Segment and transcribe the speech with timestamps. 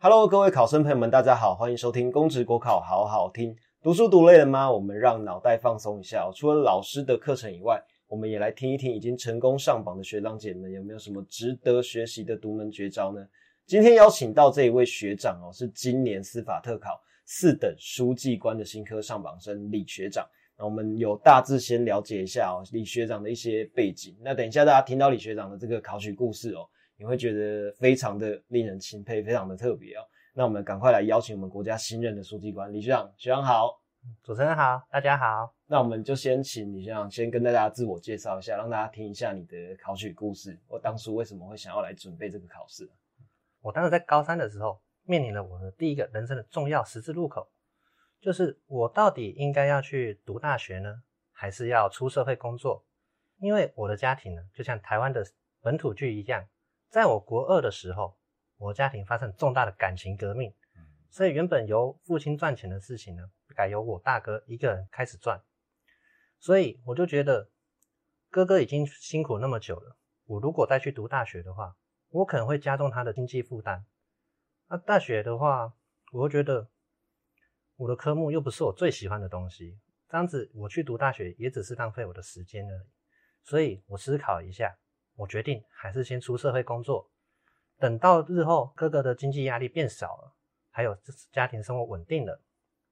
[0.00, 3.52] Hello，各位考生朋友们，大家好，欢迎收听公职国考好好听。
[3.82, 4.70] 读书读累了吗？
[4.70, 6.30] 我们让脑袋放松一下哦。
[6.32, 13.26] 除了老师的课程以外，我们也来听一听已经成功上榜的学长姐们有没有什么值得学习的独门绝招呢？
[13.66, 16.90] 今天邀请到这一位学长哦，是今年司法特考
[17.26, 20.24] 四等书记官的新科上榜生李学长。
[20.56, 24.16] 那我们有大致先了解一下哦，李学长的一些背景。
[24.22, 26.68] 那等一下大家听到李学长的这个考取故事哦。
[26.98, 30.02] 你会觉得非常的令人钦佩，非常的特别哦。
[30.34, 33.80] 那我们赶快来邀请我们国家新任的书记官李学长，学长好，
[34.24, 35.54] 主持人好，大家好。
[35.66, 40.58] 那我们就先请李学长先跟大家自我介绍一下，让大家听一下你的考取故事。
[40.66, 42.90] 我当初为什么会想要来准备这个考试？
[43.60, 47.48] 我当时在高三的时候，面临了我的第一个人生的重要十字路口，
[48.20, 50.96] 就是我到底应该要去读大学呢，
[51.30, 52.84] 还是要出社会工作？
[53.38, 55.24] 因为我的家庭呢，就像台湾的
[55.62, 56.44] 本土剧一样。
[56.88, 58.16] 在我国二的时候，
[58.56, 60.54] 我家庭发生重大的感情革命，
[61.10, 65.38] 所以原本由父亲赚钱的事情呢，改由我大哥一个人开始赚。
[66.38, 67.50] 所以我就觉得，
[68.30, 71.76] 哥哥已经辛苦那么久了，我如果再去读大学的话，
[72.08, 73.84] 我可能会加重他的经济负担。
[74.68, 75.74] 那大学的话，
[76.12, 76.70] 我会觉得
[77.76, 82.88] 我的科目又不是我最喜欢的东西，这样子我去读大学也只是浪费我的时间而已。
[83.44, 84.78] 所以我思考一下。
[85.18, 87.10] 我决定还是先出社会工作，
[87.76, 90.32] 等到日后哥哥的经济压力变少了，
[90.70, 90.96] 还有
[91.32, 92.40] 家庭生活稳定了，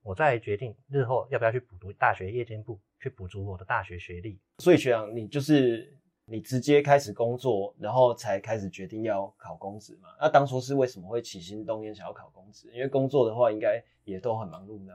[0.03, 4.41] 我再决定日后要不要去补读大学夜间部，去补足我的大学学历。
[4.59, 10.09] 所以学长，你就是你直接开始工作，然后才开始决定要考公职嘛？
[10.21, 12.69] 那当初是为什么会起心动念想要考公职？
[12.75, 14.93] 因为工作的话，应该也都很忙碌呢。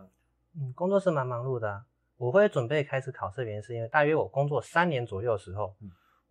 [0.58, 1.82] 嗯，工作是蛮忙碌的。
[2.18, 5.74] 我会准备开始考试，原因是因为大约我工作三年左右的时候。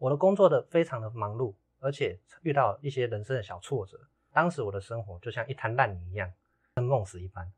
[0.01, 4.01] 我的工作的非常的忙碌，而且遇到一些人生的小挫折。
[4.33, 6.33] 当时我的生活就像一滩烂泥一样，
[6.75, 7.53] 跟梦死一般。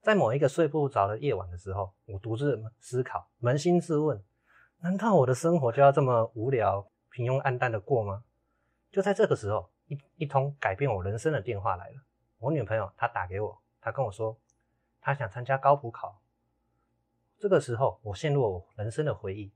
[0.00, 4.24] 在某一个睡不着的夜晚的时候，我独自思考，扪心自问：
[4.78, 8.24] 难道我的生活就要这么无聊、平庸、暗淡的过吗？
[8.90, 11.96] 就在这个时候，一一通改变我人生的电话来了。
[12.38, 14.38] 我女朋友她打给我，她跟我说，
[15.02, 16.18] 她想参加高普考。
[17.38, 19.52] 这个时候，我陷入我人生的回忆。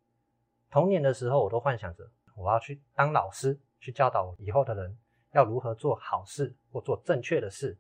[0.71, 2.11] 童年的时候，我都幻想着。
[2.39, 4.97] 我要去当老师，去教导以后的人
[5.33, 7.77] 要如何做好事或做正确的事，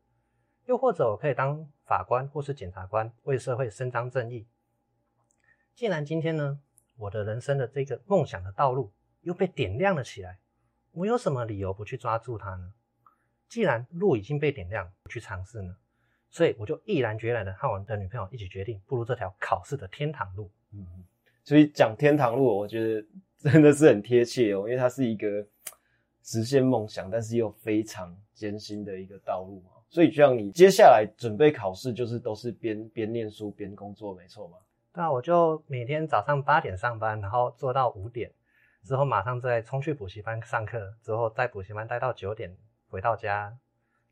[0.67, 4.49] 又或者我可以当法官或是检察官，为社会伸张正义。
[5.75, 6.61] 既然今天呢，
[6.97, 10.41] 我的人生的这个梦想的道路又被点亮了起来，
[10.91, 12.75] 我有什么理由不去抓住它呢？
[13.49, 15.77] 既然路已经被点亮，去尝试呢？
[16.29, 20.51] 所以我就毅然决然的和我的女朋友一起决定步入这条考试的天堂路。
[20.73, 21.05] 嗯，
[21.45, 23.07] 所以讲天堂路，我觉得。
[23.39, 25.47] 真的是很贴切哦，因为它是一个
[26.23, 29.79] 实现梦想，但是又非常艰辛的一个道路啊。
[29.89, 34.59] 所以，就像你接下来准备考试，就是都是边边念书边工作，没错吗？
[34.93, 38.31] 对啊，我就每天早上八点上班，然后做到五点，
[38.85, 42.55] 之后马上再冲去补习班上课，之后在补习班待到九点，
[42.89, 43.57] 回到家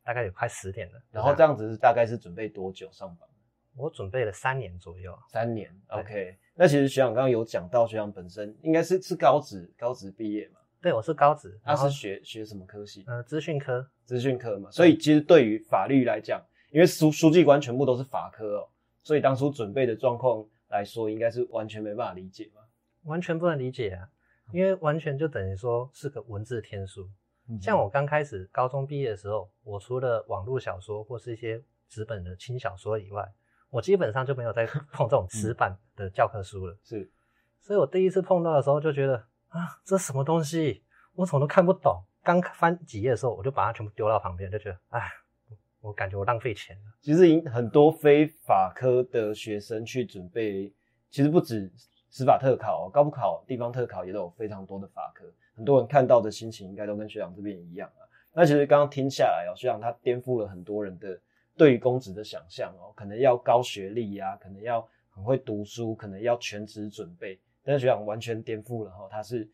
[0.03, 1.01] 大概有快十点了。
[1.11, 3.29] 然后这样子是大概是准备多久上班？
[3.75, 5.15] 我准备了三年左右。
[5.29, 6.35] 三年，OK。
[6.59, 10.59] 那其实学长刚刚有讲到，学长本身应该是是高职，高职毕业嘛？
[10.81, 11.55] 对，我是高职。
[11.63, 13.03] 他是学学什么科系？
[13.05, 13.87] 呃，资讯科。
[14.05, 18.67] 资讯科嘛，所以其实对于法律来讲，因为书书记官全部都是法科哦，
[19.03, 22.61] 所以当初准备的状况来说，应该是完全没办法理解嘛？
[23.03, 24.09] 完全不能理解啊，
[24.51, 27.07] 因为完全就等于说是个文字天书。
[27.61, 33.25] 像我刚开始高中毕业的时候，我除了网络小说或是一些纸本的轻小说以外，
[33.69, 37.09] 我基本上就没有再碰这种纸板的教科书了，是，
[37.59, 39.15] 所以我第一次碰到的时候就觉得
[39.49, 40.83] 啊，这什么东西，
[41.15, 42.01] 我怎么都看不懂。
[42.23, 45.01] 刚翻几页的时候，我就把它全部丢到旁边，就觉得，哎，
[45.81, 46.83] 我感觉我浪费钱了。
[47.01, 50.73] 其实很多非法科的学生去准备，
[51.09, 51.69] 其实不止
[52.09, 55.25] 司法特考、高考、地方特考，也都有非常多的法科。
[55.55, 58.01] 很多人看到的心情，应该都跟学长这边一样啊。
[58.33, 61.19] 那其实刚刚听下来哦，学长他颠覆了很多人的。
[61.57, 67.37] 对于公职的想象哦，可能要高学历呀，可能要很会读书，可能要全职准备。
[67.63, 69.45] 但是学长完全颠覆了哈，他是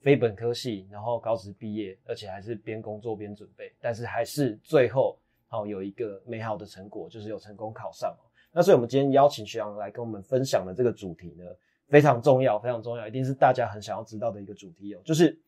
[0.00, 5.16] 非本科系，然后高职毕业，而且还是边工作边准备，但是还是最后
[5.46, 8.24] 好有一个美好的成果，就是有成功考上哦。
[8.50, 11.44] 那所以我们今天邀请学长来跟我们分享的这个主题呢，
[11.88, 15.38] 非常重要，非常重要，一定是大家很想要知道的一个主题哦，就是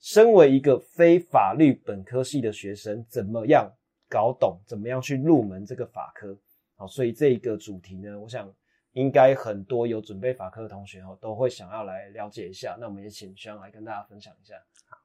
[0.00, 3.70] 身为一个非法律本科系的学生，怎么样？
[4.10, 6.36] 搞懂怎么样去入门这个法科，
[6.74, 8.52] 好，所以这一个主题呢，我想
[8.90, 12.76] 应该很多有准备法科的同学哦，都会想要来了解一下。
[12.80, 14.56] 那我们也请徐阳来跟大家分享一下。
[14.88, 14.98] 好，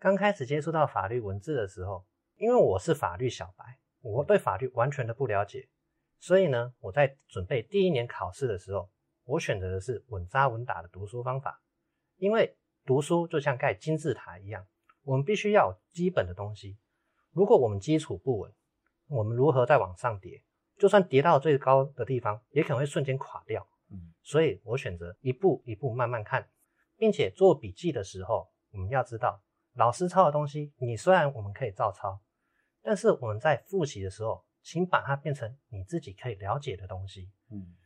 [0.00, 2.04] 刚开始接触到法律文字的时候，
[2.34, 5.68] 因为我是法律小白，我对法律完全的不了解，
[6.18, 8.90] 所以呢，我在准备第一年考试的时候，
[9.24, 11.62] 我选择的是稳扎稳打的读书方法，
[12.16, 14.66] 因为读书就像盖金字塔一样，
[15.04, 16.76] 我们必须要有基本的东西。
[17.32, 18.52] 如果我们基础不稳，
[19.08, 20.42] 我们如何再往上叠？
[20.78, 23.66] 就算叠到最高的地方，也可能会瞬间垮掉。
[23.90, 26.48] 嗯，所以我选择一步一步慢慢看，
[26.96, 29.42] 并且做笔记的时候，我们要知道，
[29.74, 32.20] 老师抄的东西，你虽然我们可以照抄，
[32.82, 37.30] 但是我们在复习的时候，请把它变成你自己可以了解的东西。
[37.50, 37.76] 嗯，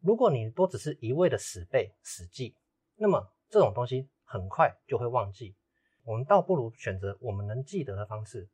[0.00, 2.56] 如果你都只是一味的死背死记，
[2.96, 5.56] 那么这种东西很快就会忘记。
[6.04, 8.50] 我们倒不如选择我们能记得的方式，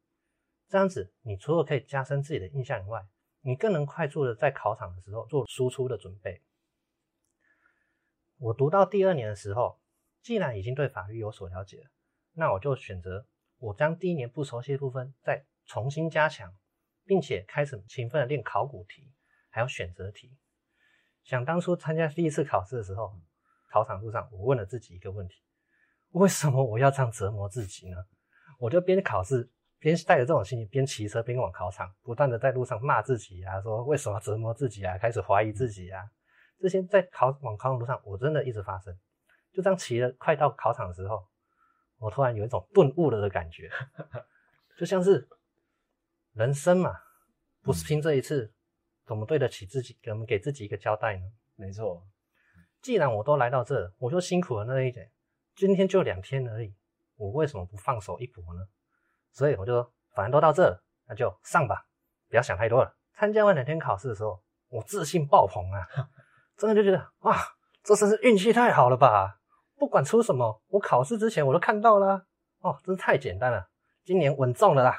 [0.71, 3.05] 这样子，你除了可以加深自己的印象以外，
[3.41, 6.41] 你更能快速的在考场的时候做输出的准备。
[8.39, 9.81] 我读到第二年的时候，
[10.23, 11.91] 既然已经对法律有所了解了，
[12.35, 13.27] 那我就选择
[13.59, 16.55] 我将第一年不熟悉的部分再重新加强，
[17.05, 19.11] 并且开始勤奋的练考古题，
[19.49, 20.39] 还有选择题。
[21.25, 23.21] 想当初参加第一次考试的时候，
[23.73, 25.43] 考场路上我问了自己一个问题：
[26.13, 27.97] 为什么我要这样折磨自己呢？
[28.61, 36.05] 我就边考试边带着这种心情，边骑车边往考场，不断的在路上骂自己啊，说为什么折磨自己啊，开始怀疑自己啊。
[36.61, 38.95] 这些在考往考场路上，我真的一直发生。
[39.53, 41.27] 就这样骑了，快到考场的时候，
[41.99, 43.71] 我突然有一种顿悟了的感觉，
[44.79, 45.27] 就像是
[46.35, 46.95] 人生嘛，
[47.63, 48.53] 不是拼这一次，
[49.07, 49.99] 怎么对得起自己？
[50.09, 51.23] 我们给自己一个交代呢？
[51.57, 52.07] 没错，
[52.83, 55.11] 既然我都来到这，我就辛苦了那一点，
[55.57, 56.75] 今天就两天而已，
[57.17, 58.69] 我为什么不放手一搏呢？
[59.33, 61.85] 所以我就说，反正都到这了，那就上吧，
[62.29, 62.97] 不要想太多了。
[63.15, 65.87] 参加完两天考试的时候，我自信爆棚啊！
[66.57, 67.37] 真的就觉得哇，
[67.83, 69.39] 这真是运气太好了吧！
[69.77, 72.27] 不管出什么，我考试之前我都看到了
[72.61, 73.67] 哦，真是太简单了，
[74.05, 74.99] 今年稳中了啦！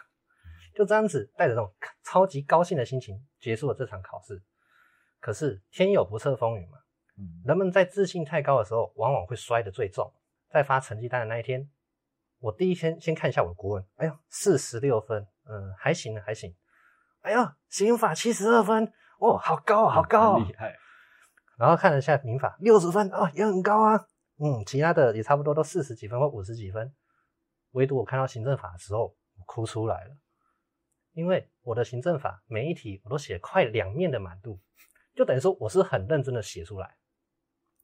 [0.73, 1.71] 就这样子带着这种
[2.03, 4.41] 超级高兴的心情结束了这场考试。
[5.19, 6.77] 可是天有不测风云嘛，
[7.45, 10.11] 人们在自信太高的时候，往往会摔得最重。
[10.49, 11.69] 在发成绩单的那一天，
[12.41, 16.53] 我第一天先看一下我的国文，哎呀，四十六分，嗯，还行还行。
[17.21, 20.75] 哎呀，刑法七十二分，哦，好高好高，厉害。
[21.55, 24.07] 然后看了一下民法，六十分啊，也很高啊。
[24.37, 26.91] 嗯，其他的也差不多都四十几分或五十几分，
[27.73, 30.17] 唯独我看到行政法的时候，我哭出来了。
[31.13, 34.59] 因为我的行政法每一题我都写快两面的满度，
[35.13, 36.97] 就等于说我是很认真的写出来。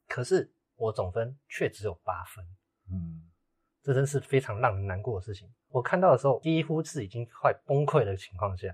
[0.07, 2.43] 可是我总分却只有八分，
[2.89, 3.29] 嗯，
[3.87, 5.49] 这真是非常让人难过的事情。
[5.69, 8.67] 我看到的时候，几乎是已经快崩溃的情况下，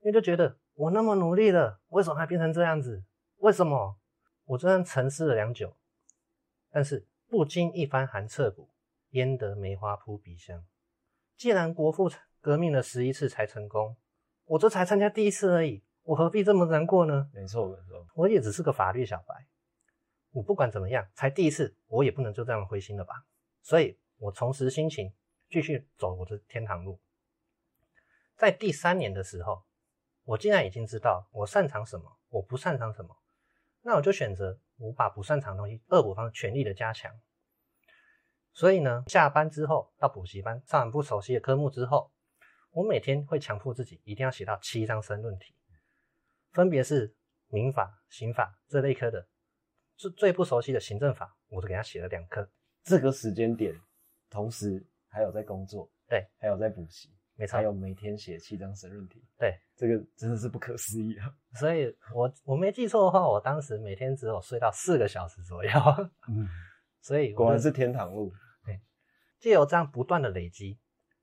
[0.00, 3.04] 因为就觉得我那么努力了，为什么还变成这样子？
[3.36, 3.98] 为什么？
[4.46, 5.76] 我这样沉思了良久，
[6.70, 8.70] 但是不经一番寒彻骨，
[9.10, 10.64] 焉得梅花扑鼻香？
[11.36, 13.98] 既然国父革命了十一次才成功，
[14.46, 17.28] 我这才参加第一次而已，我何必这么难过呢？
[17.34, 19.46] 没错，没错，我也只是个法律小白，
[20.30, 23.26] 我不管怎么样，才第一次，我也不能就这样灰心了吧？
[23.60, 25.12] 所以，我重拾心情，
[25.50, 27.00] 继续走我的天堂路。
[28.36, 29.64] 在第三年的时候，
[30.22, 33.16] 我竟然已经知道我擅长什么，我不擅长什么。
[33.80, 37.12] 那我就选择我把不擅长的东西恶补方全力的加强。
[38.52, 42.12] 所以呢，下班之后到补习班上完不熟悉的科目之后，
[42.70, 45.56] 我每天会强迫自己一定要写到七张申论题，
[46.52, 47.12] 分别是
[47.48, 49.26] 民法、刑法这类科的，
[49.96, 52.48] 最最不熟悉的行政法，我就给他写了两科。
[52.84, 53.74] 这个时间点，
[54.32, 57.10] 同时还有在工作，对，还有在补习。
[57.34, 61.34] 没错，还有每天写七张申论题，对，这个真的是不可思议啊！
[61.54, 65.70] 所以我我没记错的话，我当时每天只有睡到四个小时左右。
[66.28, 66.46] 嗯，
[67.00, 68.32] 所以果然是天堂路。
[68.64, 68.80] 对，
[69.38, 70.78] 借由这样不断的累积，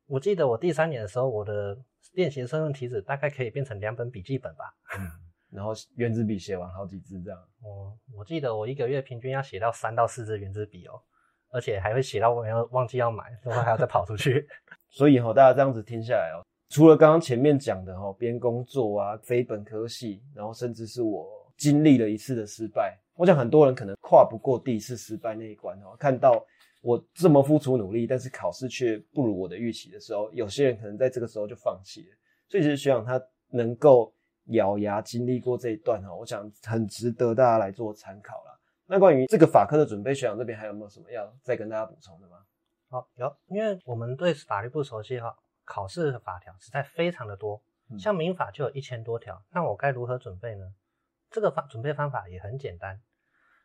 [0.07, 1.77] 我记得我第三年的时候，我的
[2.13, 4.65] 练习申论题纸大概可以变成两本笔记本吧。
[4.97, 5.07] 嗯，
[5.51, 7.39] 然后圆珠笔写完好几支这样。
[7.61, 10.99] 我我记得我一个月平均要写到三到四支圆珠笔哦。
[11.51, 14.47] 而且还会写到我要忘记要买，然后还要再跑出去。
[14.89, 21.27] 所以哈，大家这样子听下来哦，除了刚刚前面讲的哈，边工作啊，非本科系，然后甚至是我
[21.57, 25.95] 经历了一次的失败，我想很多人可能跨不过第一次失败那一关哦。
[25.99, 26.43] 看到
[26.81, 32.17] 我这么付出努力，但是考试却不如我的预期的时候，有些人可能在这个时候就放弃了。
[32.47, 34.11] 所以其实学长他能够
[34.47, 38.58] 咬牙经历过这一段哈，我想很值得大家来做参考了。
[38.91, 42.37] 那关于这个法科的准备，学长这边还有没有什么要再跟大家补充的吗？
[42.89, 47.61] 好，有，因为我们对法律不熟悉哈，考试的法条实在非常的多，
[47.99, 50.73] 像民法就有一千多条，那我该如何准备呢？
[51.29, 52.99] 这个方准备方法也很简单，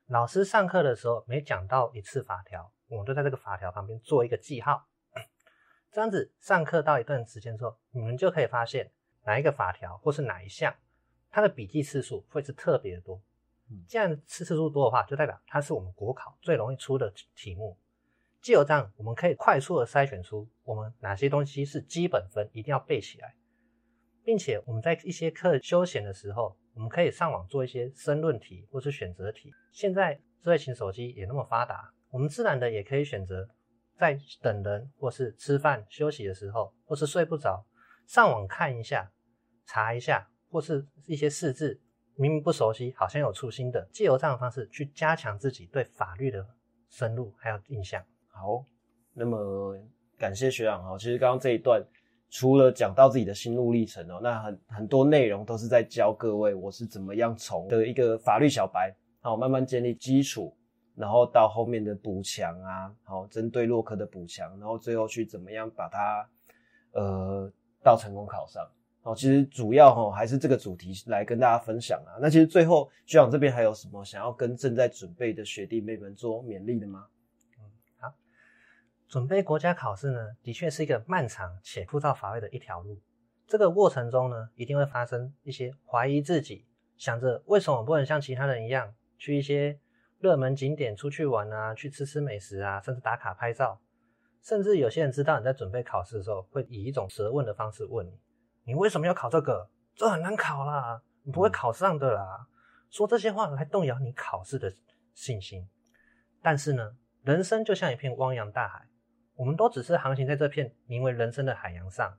[0.09, 4.87] 老师上课的时候每讲到一次法条，我们就在这个法条旁边做一个记号，
[5.91, 8.93] 这样子上课到一段时间之后，你们就可以发现
[9.25, 10.75] 哪一个法条或是哪一项，
[11.31, 13.23] 它的笔记次数会是特别多。
[13.89, 17.79] 这样次次数多的话，就代表它是我们国考最容易出的题目。
[18.41, 23.35] 既有这样，我们可以快速的筛选出我们哪些东西是基本分，一定要背起来，
[24.23, 29.51] 并且我们在一些课休闲的时候，我们可以上网做一些申论题或是选择题。
[29.73, 33.49] 现在智慧型手机也那么发达，我们自然的也可以选择
[33.97, 37.65] 在等人或是吃饭休息的时候，或是睡不着，
[38.07, 39.11] 上网看一下，
[39.65, 41.81] 查一下，或是一些试字。
[42.17, 46.47] 明明不熟悉，好像有粗心的，借由这样的方式去加强自己对法律的
[46.89, 48.03] 深入还有印象。
[48.29, 48.65] 好，
[49.13, 49.77] 那么
[50.17, 50.97] 感谢学长哈。
[50.97, 51.83] 其实刚刚这一段
[52.31, 60.57] 除了讲到自己的心路历程哦，那很很多内容都是在教各位我是怎么样从的一个法律小白，好慢慢建立基础，
[60.95, 66.29] 然后到后面的补强啊，好针对洛克的补强，然后最后去怎么样把它
[66.93, 67.53] 呃
[67.83, 68.65] 到成功考上。
[69.05, 72.17] 哦，其实主要哈还是这个主题来跟大家分享啊。
[72.21, 77.07] 那其实最后学长这边还有什么想要跟正在准备的学弟妹们做勉励的吗？
[77.59, 77.69] 嗯，
[78.01, 78.15] 好，
[79.07, 82.99] 准备国家考试呢，的确是一个漫长且枯燥乏味的一条路。
[83.47, 86.65] 这个过程中呢，一定会发生一些怀疑自己，
[86.97, 89.79] 想着为什么不能像其他人一样，去一些
[90.19, 93.79] 热门景点出去玩啊，去吃吃美食啊，甚至打卡拍照。
[94.43, 98.19] 甚至有些人知道你在准备考试的时候，会以一种责问的方式问你。
[98.65, 99.69] 你为什么要考这个？
[99.95, 102.49] 这很难考啦，你不会考上的啦。
[102.91, 104.73] 说这些话来动摇你考试的
[105.13, 105.69] 信心。
[106.43, 108.87] 但是呢，人生就像一片汪洋大海，
[109.35, 112.19] 我们都只是航行在这片名为人生的海洋上。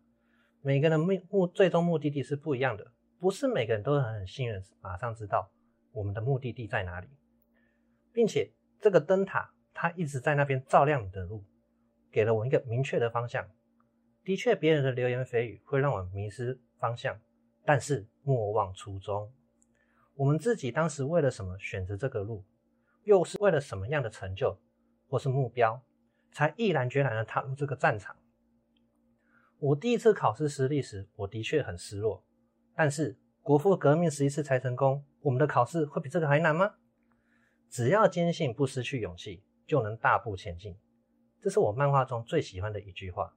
[0.62, 5.52] 每个人目目最终目的地是不一样的，不是每个人都很幸运马上知道
[5.92, 7.08] 我们的目的地在哪里，
[8.12, 11.44] 并且这个灯塔它一直在那边照亮你的路，
[12.12, 13.48] 给了我一个明确的方向。
[14.26, 17.20] 的确，别人的流言蜚语会让我迷失方向，
[17.64, 19.32] 但是莫忘初衷。
[20.16, 22.44] 我们自己当时为了什么选择这个路，
[23.04, 24.58] 又是为了什么样的成就
[25.08, 25.80] 或是目标，
[26.32, 28.16] 才毅然决然的踏入这个战场？
[29.60, 32.26] 我第一次考试失利时，我的确很失落。
[32.74, 36.74] 但是国父革命十一次才成功，我们的考试会比这个还难吗？
[37.70, 40.76] 只要坚信，不失去勇气，就能大步前进。
[41.40, 43.36] 这是我漫画中最喜欢的一句话。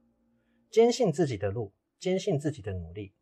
[0.69, 3.13] 坚信自己的路，坚信自己的努力，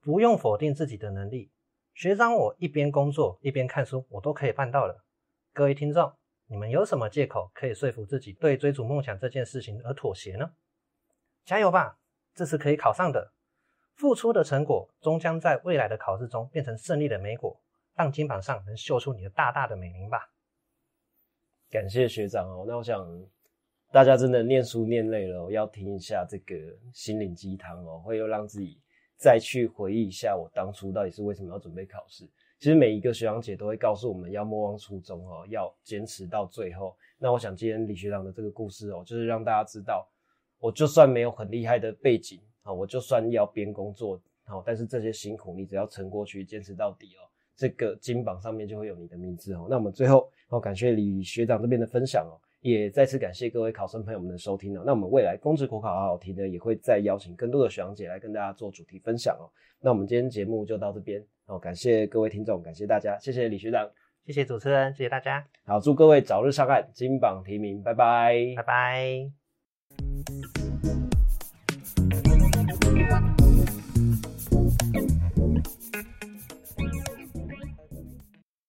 [0.00, 1.52] 不用否定自己的能力。
[1.94, 5.04] 学长，我一边工作一边看书，我都可以办到了。
[5.52, 6.12] 各位听众，
[6.46, 10.50] 你们有什么借口可以说服自己对追逐梦想这件事情而妥协呢？
[11.44, 11.98] 加油吧，
[12.34, 13.32] 这是可以考上的。
[13.94, 17.60] 付出的成果终将在未来的考试中变成胜利的美果，
[17.94, 20.32] 让金榜上能绣出你的大大的美名吧。
[21.68, 23.06] 感谢学长哦，那我想。
[23.92, 26.54] 大家真的念书念累了，要听一下这个
[26.92, 28.78] 心灵鸡汤哦，会又让自己
[29.16, 32.24] 再去回忆一下我当初到底是为什么要准备考试。
[32.60, 36.94] 其实每一个学长姐都会告诉我们要莫忘初衷哦，要坚持到最后。
[37.18, 40.06] 那我想今天李学长的这个故事哦，就是让大家知道，
[40.60, 49.66] 我就算没有很厉害的背景啊，我就算要边工作好，但是这些辛苦你只要撑过去，坚持到底哦，这个金榜上面就会有你的名字哦。
[49.68, 52.38] 那我们最后哦，感谢李学长这边的分享哦。
[52.60, 54.82] 也再次感谢各位考生朋友们的收听哦。
[54.84, 59.48] 那我们未来公职国考好好题呢，也会再邀请更多的学长姐来跟大家做主题分享哦。
[59.80, 63.90] 那我们今天节目就到这边哦，感谢各位听众，感谢大家，谢谢李学长，
[64.26, 65.44] 谢谢主持人，谢谢大家。
[65.64, 69.39] 好，祝各位早日上岸，金榜题名，拜拜，拜拜。